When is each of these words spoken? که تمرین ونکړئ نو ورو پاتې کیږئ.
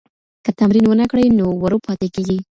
که 0.45 0.51
تمرین 0.59 0.85
ونکړئ 0.87 1.27
نو 1.37 1.45
ورو 1.61 1.77
پاتې 1.85 2.07
کیږئ. 2.15 2.37